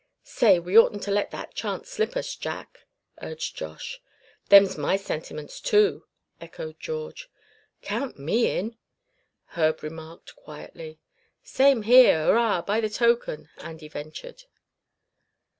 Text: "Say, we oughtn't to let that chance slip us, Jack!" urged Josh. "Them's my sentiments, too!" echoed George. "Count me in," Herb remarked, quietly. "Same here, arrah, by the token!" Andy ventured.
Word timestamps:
"Say, 0.23 0.57
we 0.57 0.75
oughtn't 0.75 1.03
to 1.03 1.11
let 1.11 1.29
that 1.29 1.53
chance 1.53 1.87
slip 1.89 2.17
us, 2.17 2.35
Jack!" 2.35 2.87
urged 3.21 3.55
Josh. 3.55 4.01
"Them's 4.49 4.75
my 4.75 4.95
sentiments, 4.95 5.61
too!" 5.61 6.07
echoed 6.41 6.79
George. 6.79 7.29
"Count 7.83 8.17
me 8.17 8.49
in," 8.49 8.77
Herb 9.49 9.83
remarked, 9.83 10.35
quietly. 10.35 10.97
"Same 11.43 11.83
here, 11.83 12.17
arrah, 12.31 12.63
by 12.65 12.81
the 12.81 12.89
token!" 12.89 13.49
Andy 13.59 13.87
ventured. 13.89 14.45